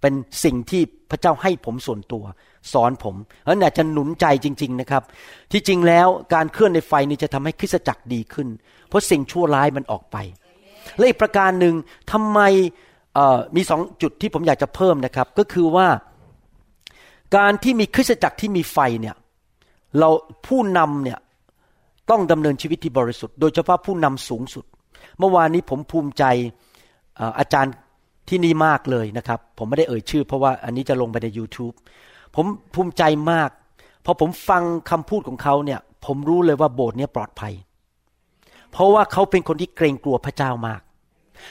[0.00, 2.24] เป็นสิ่งที่พระเจ้าให้ผมส่วนตัว
[2.72, 5.02] สอนผมเพราะนั้นจะหนุนใจจริง ๆนะครับ
[5.52, 8.48] ที่จริงแล้วการเคลื่อนในไฟนี้จะทำให้คริสตจักรดีขึ้น
[8.88, 10.16] เพราะสิ่งชั่วร้ายมันออกไป
[10.96, 11.74] และอีกประการหนึ่ง
[12.12, 12.40] ทำไม
[13.56, 15.88] มีสองจุดที่ผมอยากจะเพิ่มนะครับ ก็คือว่า
[17.36, 19.16] การที่มีคริสตจักรที่มีไฟเนี่ย
[19.98, 20.08] เรา
[20.46, 21.18] ผู้นำเนี่ย
[22.10, 24.64] ต้องดำเนินชีวิตที่บริสุทธิ์ โดยเฉพาะผู้นำสูงสุด
[25.18, 26.24] เมื่อวานนี้ผมภูมิใจ
[27.38, 27.74] อาจารย์
[28.28, 31.74] ที่นี่มากเลยนะครับ ผมไม่ได้เอ่ยชื่อ เพราะว่าอันนี้จะลงไปใน YouTube
[32.34, 33.50] ผมภูมิใจมาก
[34.04, 37.54] พอผมฟังคำพูดของเขาเนี่ย ผมรู้เลยว่าโบสถ์นี้ปลอดภัย
[38.72, 40.80] เพราะว่าเขาเป็นคนที่เกรงกลัวพระเจ้ามาก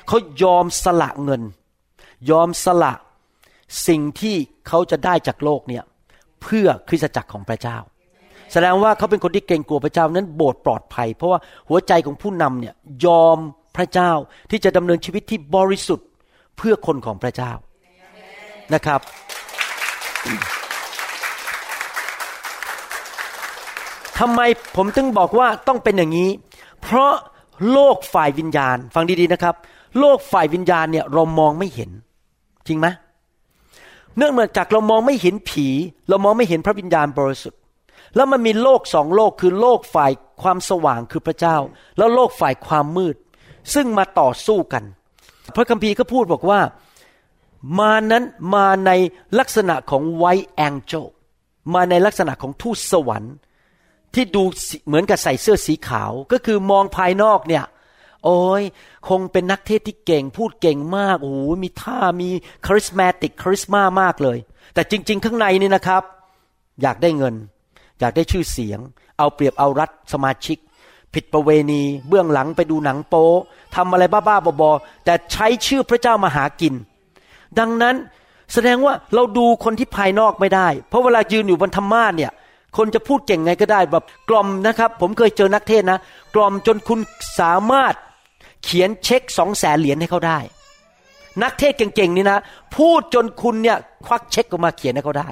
[0.07, 1.41] เขายอมสละเงิน
[2.31, 2.93] ยอมสละ
[3.87, 4.35] สิ่งที่
[4.67, 5.83] เขาจะได้จากโลกเนี่ย
[6.41, 7.77] เพื่อคริสตจักรของพระเจ้า
[8.53, 11.39] แสดงว่าเขาเป็นคนที่เกรงกลัวพระเจ้านั้นโบสถ์ปลอดภัย เพราะว่า
[11.69, 12.73] หัวใจของผู้นำเนี่ย
[13.05, 13.37] ยอม
[13.77, 14.11] พระเจ้า
[14.51, 16.07] ที่จะดำเนินชีวิตที่บริสุทธิ์
[16.57, 17.51] เพื่อคนของพระเจ้า
[18.73, 18.99] นะครับ
[24.19, 24.41] ทำไม
[24.75, 26.29] ผมถึงบอกว่าต้องเป็นอย่างนี้
[26.81, 27.13] เพราะ
[27.71, 29.55] โลกฝ่ายวิญญาณ ฟังดีๆนะครับ
[29.99, 31.89] โลกฝ่ายวิญญาณเนี่ยเรามองไม่เห็น
[32.67, 32.87] จริงไหม
[34.17, 35.67] เนื่องมาจากเรามองไม่เห็นผี
[36.09, 37.59] เรามองไม่เห็นพระวิญญาณบริสุทธิ์
[38.15, 41.57] แล้วมันมีโลกสองโลกคือโลกฝ่ายความสว่างคือพระเจ้า
[41.97, 43.15] แล้วโลกฝ่ายความมืด
[43.73, 44.83] ซึ่งมาต่อสู้กัน
[45.55, 46.59] พระคัมภีร์ก็พูดบอกว่า
[47.79, 48.23] มานั้น
[48.55, 48.91] มาใน
[49.39, 51.05] ลักษณะของไวแองเจล
[51.73, 53.35] มาในลักษณะของทูตสวรรค์
[54.13, 54.43] ที่ดู
[54.87, 57.65] เหมือนกับใส่เสื้อสีขาว ก็คือมองภายนอกเนี่ย
[58.25, 58.63] โอ้ย
[59.09, 62.29] คงเป็นนักเทศที่เก่งพูดเก่งมากโอ้โหมีท่ามี
[62.65, 64.37] คาริสมาติกคาริสมามากเลย
[64.73, 66.03] แต่จริง ๆ ข้างในนี่นะครับ
[66.81, 67.35] อยากได้เงิน
[67.99, 68.79] อยากได้ชื่อเสียง
[69.17, 70.57] เอาเปรียบเอารัดสมาชิก
[71.13, 73.27] ผิดประเวณีเบื้องหลังไปดูหนังโป๊
[73.75, 76.73] ทำอะไรบ้าๆบอๆแต่ใช้ชื่อพระเจ้ามาหากิน
[77.59, 77.95] ดังนั้น
[78.53, 82.31] แสดงว่าเราดูคนที่ภายนอกไม่ได้ เพราะเวลายืนอยู่บนธรรมาเนี่ย
[82.77, 85.99] คนจะพูดเก่งไงก็ได้แบบกล่อมนะครับ ผมเคยเจอนักเทศนะ
[86.35, 86.99] กล่อมจนคุณ
[87.39, 87.93] สามารถ
[88.63, 90.39] เขียนเช็คสองแสนเหรียญให้เขาได้
[91.43, 92.39] นักเทศเก่งๆนี่นะ
[92.75, 95.29] พูดจนคุณเนี่ยควักเช็คออกมาเขียนให้เขาได้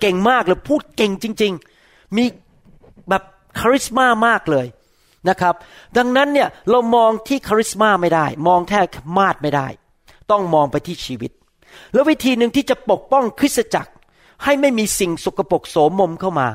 [0.00, 1.52] เก่งมากเลยพูดเก่งจริง
[1.84, 2.24] ๆ มี
[3.08, 3.22] แบบ
[3.58, 4.66] คาริสมามากเลย
[5.28, 5.54] นะครับ
[5.96, 8.80] ดังนั้นเนี่ยเรามองที่คาริสมาไม่ได้ มองแค่
[9.18, 9.66] มาดไม่ได้
[10.30, 11.30] ต้องมองไปที่ชีวิต
[11.92, 13.92] แล้ววิธีหนึ่งที่จะปกป้องคริสตจักร
[14.44, 16.48] ให้ไม่มีสิ่งสกปรกโสมมเข้ามา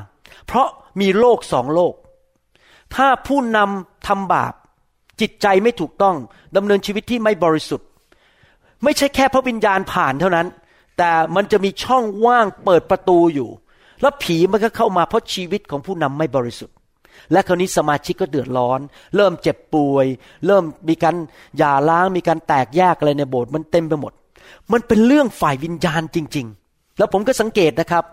[0.46, 0.68] เพราะ
[1.00, 1.94] มีโลกสองโลก
[2.94, 4.52] ถ้าผู้นำทำบาป
[5.20, 6.16] จิตใจไม่ถูกต้อง
[6.56, 7.88] ดำเนินชีวิตที่ไม่บริสุทธิ์
[8.84, 10.46] ไม่ใช่แค่พระวิญญาณผ่านเท่านั้น
[10.98, 13.50] แต่มันจะมีช่องว่างเปิดประตูอยู่
[14.00, 16.76] แล้วผีมันก็เข้ามาเพราะชีวิตของผู้นำไม่บริสุทธิ์
[17.32, 18.80] และคราวนี้สมาชิกก็เดือดร้อน
[19.16, 20.06] เริ่มเจ็บป่วย
[20.46, 21.16] เริ่มมีการ
[21.58, 24.12] หย่าร้างมีการแตกแยกอะไรในโบสถ์มันเต็มไปหมด
[24.72, 28.04] มันเป็นเรื่องฝ่ายวิญญาณจริง ๆ แล้วผมก็สังเกตนะครับ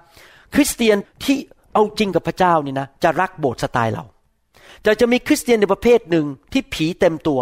[0.54, 1.38] คริสเตียนที่
[1.74, 4.04] เอาจริงกับพระเจ้านี่นะจะรักโบสถ์สไตล์เรา
[4.86, 7.40] จะจะมีคริสเตียนในประเภทหนึ่งที่ผีเต็มตัว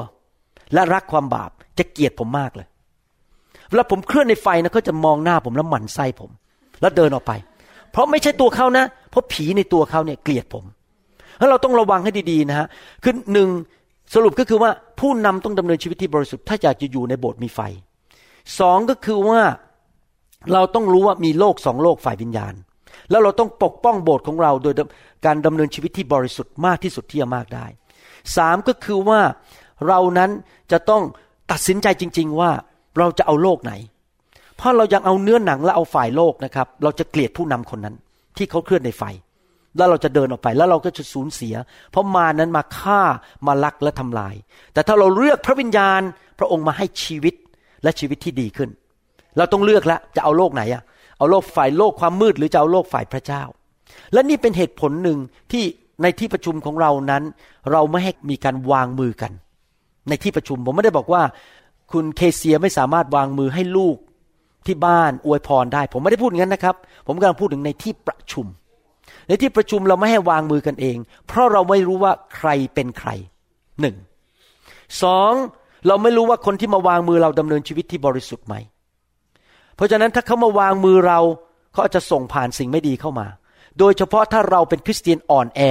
[0.74, 2.68] และรักความบาปจะเกลียดผมมากเลย
[3.72, 6.30] เวลาผมเคลื่อนในไฟนะเขาจะมองหน้าผมแล้วหมั่นไส้ผม
[6.82, 7.32] แล้วเดินออกไป
[7.92, 10.64] เพราะไม่ใช่ตัวเขานะ เพราะผีในตัวเขาเนี่ยเกลียดผม
[11.38, 12.68] แล้วเราต้องระวังให้ดีๆนะฮะ
[13.04, 13.50] คือหนึ่ง
[14.14, 17.60] สรุปก็คือว่าผู้นำต้องดำเนินชีวิตที่บริสุทธิ์ถ้าอยากจะอยู่ในโบสถ์มีไฟ
[18.60, 19.42] สองก็คือว่า
[20.54, 22.54] เราต้องรู้ว่ามีโลกสองโลกฝ่ายวิญญาณ
[23.10, 24.74] แล้วเราต้องปกป้องโบสถ์ของเราโดย
[25.26, 27.66] การดำเนินชีวิตที่บริสุทธิ์มากที่สุดที่จะมากได้
[28.36, 29.22] สามก็คือว่า
[29.88, 30.30] เรานั้น
[30.72, 31.04] จะต้อง
[31.52, 32.52] ตัดสินใจจริง ๆ ว่า
[32.98, 33.74] เราจะเอาโลกไหน
[34.58, 37.96] เพราะเรายังเอาเนื้อหนังและเอาฝ่ายโลกนะครับ เราจะเกลียดผู้นำคนนั้น
[38.38, 39.04] ที่เขาเคลื่อนในไฟ
[39.78, 41.56] แล้วเราจะเดินออกไปแล้วเราก็จะสูญเสีย
[41.92, 43.02] เพราะมานั้นมาฆ่า
[43.48, 44.36] มาลักและทำลาย
[44.74, 46.02] แต่ถ้าเราเลือกพระวิญญาณ
[46.40, 47.36] พระองค์มาให้ชีวิต
[47.84, 48.70] และชีวิตที่ดีขึ้น
[49.38, 50.84] เราต้องเลือกแล้วจะเอาโลกไหนอะ
[51.18, 53.44] เอาโลกฝ่ายโลกความมืดหรือจะเอาโลกฝ่ายพระเจ้า
[54.14, 55.18] และนี่เป็นเหตุผลหนึ่ง
[55.52, 55.64] ที่
[56.02, 57.24] ในที่ประชุมของเรานั้น
[57.72, 59.32] เราไม่ให้มีการวางมือกัน
[60.10, 61.22] ในที่ประชุมผมไม่ได้บอกว่า
[61.94, 63.98] คุณเคเซียไม่สามารถวางมือให้ลูก
[64.66, 66.76] ที่บ้านอวยพรได้ ผมไม่ได้พูดงั้นนะครับ
[67.08, 68.46] ผมกำลังพูดถึงในที่ประชุม
[69.28, 73.10] ในที่ประชุมเราไม่ให้วางมือกันเอง เพราะเราไม่รู้ว่าใครเป็นใคร
[73.82, 73.96] หนึ่ง
[75.04, 75.34] สอง
[75.88, 78.56] เราไม่รู้ว่าคนที่มาวางมือเราดำเนินชีวิตที่บริสุทธิ์ไหม
[79.76, 81.20] เพราะฉะนั้นถ้าเขามาวางมือเรา
[81.72, 83.28] เขาอาจจะส่งผ่านสิ่งไม่ดีเข้ามา
[83.80, 85.62] โดยเฉพาะถ้าเราเป็นคริสเตียนอ่อนแอ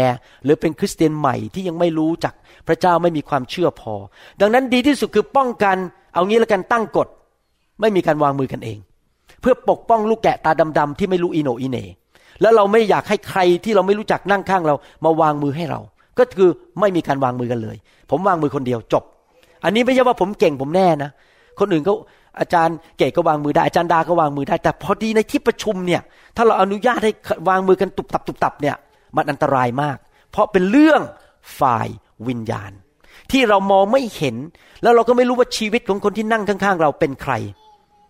[0.44, 2.34] หรือเป็นคริสเตียนใหม่ที่ยังไม่รู้จัก
[2.66, 3.94] พระเจ้าไม่มีความเชื่อพอ
[4.40, 5.76] ดังนั้นดีที่สุดคือป้องกัน
[6.14, 7.08] เอางี้แล้วกันตั้งกฎ
[7.80, 8.78] ไม่มีการวางมือกันเอง
[9.40, 11.78] เพื่อปกป้องลูกแกะตาดำๆที่ไม่รู้อิโนอิเน
[12.40, 15.80] แล้วเราไม่อยากให้ใครที่เราไม่รู้จักนั่งข้างเรา มาวางมือให้เรา
[16.18, 17.76] ก็คือไม่มีการวางมือกันเลย
[18.10, 19.04] ผมวางมือคนเดียวจบ
[19.64, 21.10] อันนี้ไม่ใช่ว่าผมเก่งผมแน่นะ
[21.60, 21.94] คนอื่นเขา
[22.40, 26.02] อาจารย์เก๋ก็วางมือได้อาจารย์ดาก็วางมือได้ แต่พอดีในที่ประชุมเนี่ย
[26.36, 27.12] ถ้าเราอนุญาตให้
[27.48, 28.76] วางมือกันตุบตับตุบตับเนี่ย
[29.16, 29.96] มันอันตรายมาก
[30.30, 31.00] เพราะเป็นเรื่อง
[31.60, 31.88] ฝ่าย
[32.28, 32.72] วิญญาณ
[33.30, 34.36] ที่เรามองไม่เห็น
[34.82, 37.34] แล้วเราก็ไม่รู้ว่าชีวิตของคนที่นั่งข้างๆ เราเป็นใคร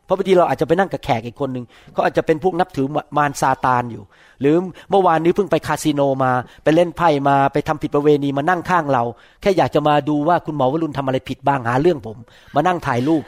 [0.04, 4.02] เพราะบางทีเราอาจจะไปนั่งกับแขกอีกคนหนึ่งเขาอาจจะเป็นพวกนับถือมารซาตานอยู่
[4.40, 4.56] หรือ
[4.90, 6.32] เมื่อวานนี้เพิ่งไปคาสิโนมา
[6.64, 9.02] ไปเล่นไพ่มาไปทำผิดประเวณีมานั่งข้างเรา
[9.40, 12.16] แค่อยากจะมาดูว่าคุณหมอวรุณทำอะไรผิดบ้างหาเรื่องผม
[12.54, 13.22] มานั่งถ่ายรูป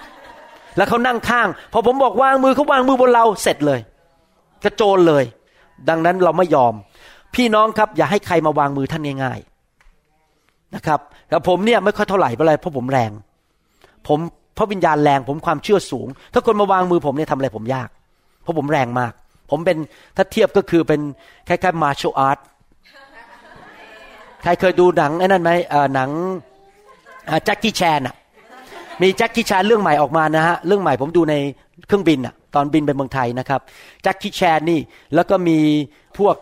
[0.77, 3.81] แล้วเขานั่งข้าง พอผมบอกวางมือเขาวางมือบนเราเสร็จเลย
[4.65, 5.25] กระโจนเลย
[5.89, 6.75] ดังนั้นเราไม่ยอม
[7.35, 9.52] พี่น้องครับอย่าให้ใครมาวางมือท่านง่ายๆ
[10.75, 13.11] นะครับแต่ผมเนี่ยไม่ค่อยเท่าไหร่เพราะอะไรเพราะผมแรง
[14.09, 14.19] ผม
[14.57, 17.89] พระวิญญาณแรงผมความเชื่อสูง ถ้าคนมาวางมือผมเนี่ยทำอะไรผมยาก
[18.43, 19.13] เพราะผมแรงมาก
[19.51, 19.77] ผมเป็น
[20.17, 21.01] ถ้าเทียบก็คือเป็น
[21.49, 22.39] คล้ายๆมาร์ชอาร์ต
[24.43, 25.51] ใครเคยดูหนังไอ้นั่นไหม
[25.95, 26.11] หนัง
[27.45, 28.15] แจ็คกี้แชนอะ
[29.03, 31.35] มีแจ็คกี้แชนเรื่องใหม่ออกมานะฮะเรื่องใหม่ผมดูใน
[31.87, 33.61] เครื่องบินอะตอนบินไปเมืองไทยนะครับ
[34.03, 34.81] แจ็คกี้แชนนี่
[35.15, 35.59] แล้วก็มี
[36.19, 36.37] พวก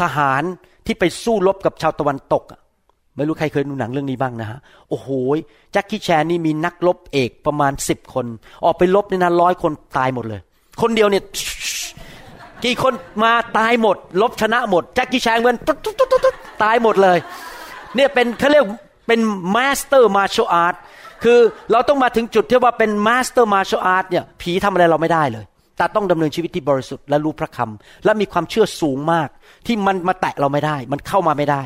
[0.00, 0.42] ทหาร
[0.86, 2.44] ที่ไปสู้รบกับชาวตะวันตก
[3.16, 5.08] ไม่รู้ใครเคยดูหนังเรื่องนี้บ้างนะฮะ โอ้โห
[5.72, 8.26] แจ็คกี้แชนนี่มีนักรบเอกประมาณสิบคน
[8.64, 10.40] ออกไปรบในนั้นร้อยคนตายหมดเลย
[10.80, 11.22] คนเดียวเนี่ย
[12.64, 12.92] กี่คน
[13.24, 15.56] มาตายหมด รบชนะหมดแจ็คกี้ชานเงี้ย
[16.62, 17.18] ตายหมดเลย
[17.96, 18.64] เนี่ยเป็นเขาเรียก
[19.06, 19.20] เป็น
[19.56, 20.74] master martial art
[21.24, 21.38] คือ
[21.72, 25.44] เราต้องมาถึงจุดที่ว่าเป็น master martial art เนี่ยผีทำอะไรเราไม่ได้เลย
[25.76, 29.28] แต่ต้องดำเนินชีวิตที่บริสุทธิ์และรู้พระคำและมีความเชื่อสูงมาก
[29.66, 31.62] ที่มันมาแตะเราไม่ได้ มันเข้ามาไม่ได้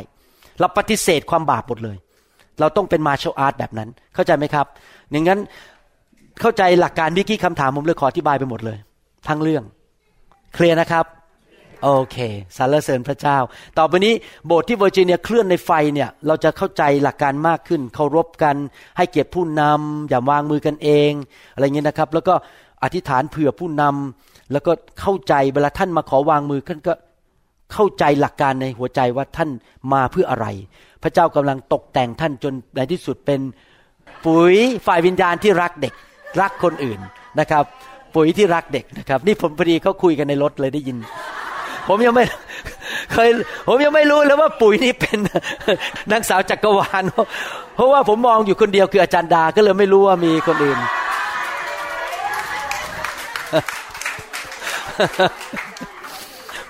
[0.60, 1.96] เราปฏิเสธความบาปหมดเลย
[2.60, 4.66] เราต้องเป็นมาร์ชอาร์ตแบบนั้น เข้าใจไหมครับ
[5.10, 5.40] อย่างนั้น
[6.40, 8.78] เข้าใจหลักการเมื่อกี้คำถามผมเลยขออธิบายไปหมดเลย
[9.28, 9.64] ทั้งเรื่อง
[10.54, 11.04] เคลียร์นะครับ
[11.82, 12.16] โอเค
[12.56, 13.38] สรรเสริญพระเจ้า
[13.78, 14.14] ต่อไปนี้
[14.46, 18.56] โบสถ์ที่เวอร์จิเนียเคลื่อนในไฟเนี่ย เราจะเข้าใจหลักการมากขึ้น เคารพกัน
[18.96, 21.10] ให้เกียรติผู้นำอย่าวางมือกันเอง
[21.54, 22.34] อะไรเงี้ยนะครับ แล้วก็
[22.82, 26.92] อธิษฐานเผื่อผู้นำแล้วก็เข้าใจเวลาท่านมาขอวางมือท่านก็
[27.72, 29.50] เข้าใจหลักการในหัวใจว่าท่าน
[29.92, 30.46] มาเพื่ออะไร
[31.02, 33.40] พระเจ้ากำลังตกแต่งท่านจนในที่สุดเป็น
[34.26, 34.54] ปุ๋ย
[34.86, 35.94] ฝ่ายวิญญาณที่รักเด็ก
[36.40, 37.00] รักคนอื่น
[37.40, 37.64] นะครับ
[38.14, 40.96] ปุ๋ยที่รักเด็กนะครับ นี่ผมพอดีเขาคุยกันในรถเลยได้ยิน
[41.88, 42.24] ผมยังไม่
[43.12, 43.28] เคย
[43.68, 45.18] ผมยังไม่รู้เลยว่าปุ๋ยนี่เป็น
[46.12, 47.02] นางสาวจักรวาล
[47.74, 50.78] เพราะว่าผมมองอยู่คนเดียวคืออาจารย์ดาก็เลยไม่รู้ว่ามีคนอื่น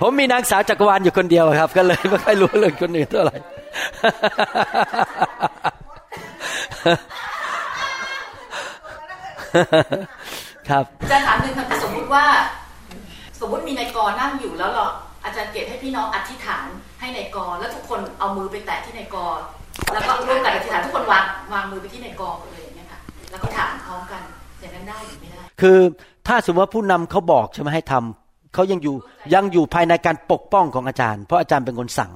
[0.00, 3.36] ผมมีนางสาวจักรวาลอยู่คนเดียวครับ ก็เลยไม่ค่อยรู้เรื่องคนอื่นเท่าไหร่
[10.68, 12.24] ครับอาจารย์ถามหนึ่งค่ะสมมุติว่า
[13.40, 14.86] สมมติมีนายกรนั่งอยู่แล้วเรา
[15.24, 16.66] อาจารย์เกตให้พี่น้องอธิษฐาน
[17.00, 19.38] ให้นายกรแล้วทุกคนเอามือไปแตะที่นายกร
[19.92, 24.22] แล้วก็ร่วมกันอธิษฐานทุกคนวางวางมือไปที่นายกรเลยอย่างนี้ค่ะแล้วก็ถามพร้อมกัน
[24.60, 25.78] อย่างนั้นได้หรือไม่ได้ คือ
[26.26, 28.23] ถ้าสมมติว่าผู้นำเขาบอกใช่ไหมให้ทำ
[28.54, 28.94] เขายังอยู่
[29.34, 32.12] ยังอยู่ภายในการปกป้องของอาจารย์ เพราะอาจารย์เป็นคนสั่ง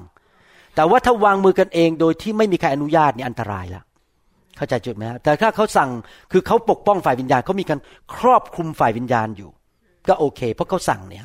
[0.75, 3.83] แต่ว่าถ้าวางมือกันเองโดยที่ไม่มีใครอนุญาตนี่อันตรายแล้ว
[4.57, 5.89] เข้าใจจุดไหมฮะแต่ถ้าเขาสั่ง
[6.31, 7.79] คือเขาปกป้องฝ่ายวิญญาณเขามีการ
[8.15, 9.49] ครอบคลุมฝ่ายวิญญาณอยู่
[10.07, 11.23] ก็โอเค เพราะเขาสั่งเนี่ย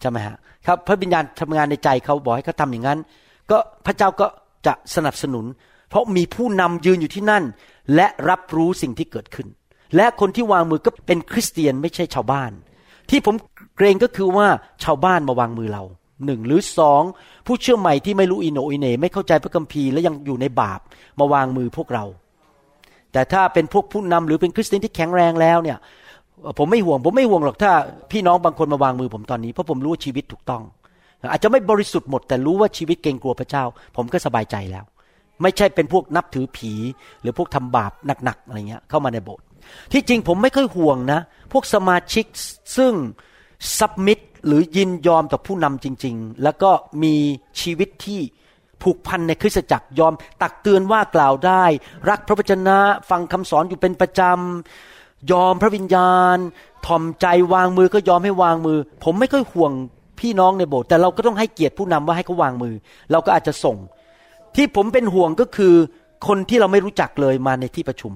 [0.00, 2.98] ใช่ไหมฮะครับพระวิญญาณทำงานในใจเขาบอกให้เขาทาอย่างนั้น
[3.50, 4.26] ก็พระเจ้าก็
[4.66, 5.44] จะสนับสนุน
[5.90, 7.44] เพราะมีผู้นำยืนอยู่ที่นั่น
[7.94, 9.48] และรับรู้สิ่งที่เกิดขึ้น
[9.96, 12.52] และคนที่วางมือก็เป็นคริสเตียนไม่ใช่ชาวบ้าน
[13.10, 13.34] ที่ผม
[13.76, 14.46] เกรงก็คือว่า
[14.84, 15.82] ชาวบ้านมาวางมือเรา
[16.26, 17.02] หนึ่งหรือสอง
[17.46, 20.80] ผู้เชื่อใหม่ที่ไม่รู้อินโนอินเนไม่เข้าใจพระคัมภีร์และยังอยู่ในบาป
[21.20, 22.04] มาวางมือพวกเรา
[23.12, 25.78] แต่ถ้าเป็นพวกผู้นำหรือเป็นคริสเตียนที่แข็งแรงแล้วเนี่ย
[26.58, 27.72] ผมไม่ห่วง ผมไม่ห่วงหรอกถ้า
[28.12, 30.62] พี่น้องบางคนมาวางมือผมตอนนี้เพราะผมรู้ว่าชีวิตถูกต้อง
[31.30, 33.64] อาจจะไม่บริสุทธิ์หมด แต่รู้ว่าชีวิตเกรงกลัวพระเจ้า
[33.96, 34.84] ผมก็สบายใจแล้ว
[35.42, 36.72] ไม่ใช่เป็นพวกนับถือผี
[37.20, 37.92] หรือพวกทำบาป
[38.24, 39.44] หนักๆอะไรเงี้ยเข้ามาในโบสถ์
[39.92, 41.20] ที่จริงผมไม่ค่อยห่วงนะ
[41.52, 42.26] พวกสมาชิก
[42.76, 42.92] ซึ่ง
[43.78, 46.70] ซับมิดหรือยินยอมต่อผู้นำจริง ๆ แล้วก็
[47.02, 47.14] มี
[47.60, 48.20] ชีวิตที่
[48.82, 51.64] ผูกพันในคริสตจักรยอม ตักเตือนว่ากล่าวได้
[52.10, 52.78] รักพระวจนะ
[53.10, 56.36] ฟังคำสอนอยู่เป็นประจำ ยอมพระวิญญาณ
[56.86, 59.72] ถ่อมใจวางมือก็ยอมให้วางมือ ผมไม่ค่อยห่วง
[60.20, 62.74] พี่น้องในโบสถ์แต่เราก็ต้องให้เกียรติผู้นำว่าให้เขาวางมือ
[63.10, 63.76] เราก็อาจจะส่ง
[64.56, 65.74] ที่ผมเป็นห่วงก็คือ
[66.26, 68.12] คนที่เราไม่รู้จักเลยมาในที่ประชุม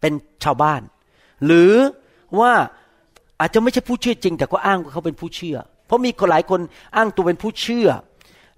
[0.00, 0.12] เป็น
[0.44, 0.80] ชาวบ้าน
[1.46, 1.72] หรือ
[2.40, 2.52] ว่า
[3.40, 5.56] อาจจะไม่ใช่ผู้เชื่อจริง แต่ก็อ้างว่าเขาเป็นผู้เชื่อ
[5.86, 6.60] เพราะมีคนหลายคน
[6.96, 7.88] อ้างตัวเป็นผู้เชื่อ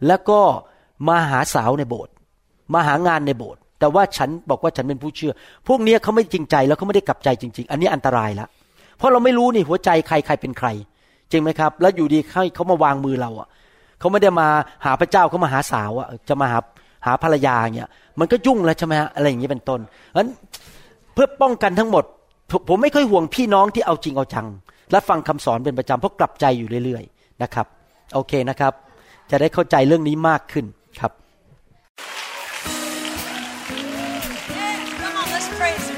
[0.07, 0.41] แล้วก็
[1.09, 2.13] มาหาสาวในโบสถ์
[2.75, 5.33] มาหางานในโบสถ์แต่ว่าฉันบอกว่าฉันเป็นผู้เชื่อ
[5.69, 8.47] พวกนี้เขาไม่จริงใจแล้วเขาไม่ได้กลับใจจริง ๆ อันนี้อันตรายละ
[8.99, 10.69] เพราะเราไม่รู้นี่หัวใจใครใครเป็นใคร
[11.31, 13.49] จริงไหมครับ แล้วอยู่ดีเขาเขามาวางมือเราอะ
[13.99, 14.49] เขาไม่ได้มา
[14.85, 16.59] หาพระเจ้าเขามาหาสาวอะจะมาหา
[17.07, 17.89] หาภรรยาเนี่ย
[18.21, 22.05] มันก็ยุ่งแล้วใช่ไหมฮะอะไรอย่างนี้เป็นต้นเพราะเพื่อป้องกันทั้งหมด
[22.69, 24.47] ผมไม่ค่อยห่วงพี่น้องที่เอาจริงเอาจัง
[24.91, 27.67] และฟังคำสอนเป็นประจำเพราะกลับใจอยู่เรื่อยๆนะครับ
[28.15, 28.73] โอเคนะครับ
[29.31, 30.65] จะได้เข้าใจเรื่องนี้มากขึ้น
[31.01, 31.13] ครับ
[34.99, 35.98] เรา